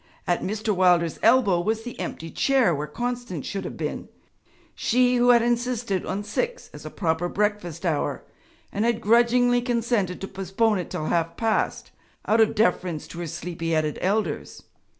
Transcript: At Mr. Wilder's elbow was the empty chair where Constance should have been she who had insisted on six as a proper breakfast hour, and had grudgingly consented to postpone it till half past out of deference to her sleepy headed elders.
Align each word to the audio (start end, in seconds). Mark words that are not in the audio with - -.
At 0.25 0.41
Mr. 0.41 0.75
Wilder's 0.75 1.19
elbow 1.21 1.61
was 1.61 1.83
the 1.83 1.99
empty 1.99 2.31
chair 2.31 2.73
where 2.73 2.87
Constance 2.87 3.45
should 3.45 3.65
have 3.65 3.77
been 3.77 4.09
she 4.73 5.17
who 5.17 5.29
had 5.29 5.43
insisted 5.43 6.07
on 6.07 6.23
six 6.23 6.71
as 6.73 6.87
a 6.87 6.89
proper 6.89 7.29
breakfast 7.29 7.85
hour, 7.85 8.23
and 8.71 8.83
had 8.83 8.99
grudgingly 8.99 9.61
consented 9.61 10.19
to 10.21 10.27
postpone 10.27 10.79
it 10.79 10.89
till 10.89 11.05
half 11.05 11.37
past 11.37 11.91
out 12.25 12.41
of 12.41 12.55
deference 12.55 13.07
to 13.09 13.19
her 13.19 13.27
sleepy 13.27 13.73
headed 13.73 13.99
elders. 14.01 14.63